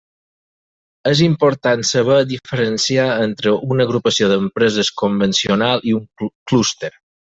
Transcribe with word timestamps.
És 1.11 1.21
important 1.25 1.85
saber 1.91 2.17
diferenciar 2.33 3.07
entre 3.27 3.55
una 3.77 3.89
agrupació 3.89 4.33
d'empreses 4.35 4.93
convencionals 5.05 5.91
i 5.95 5.99
un 6.03 6.15
clúster. 6.31 6.97